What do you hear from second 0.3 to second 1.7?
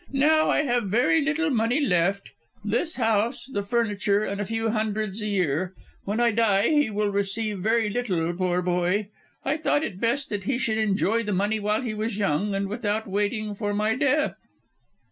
I have very little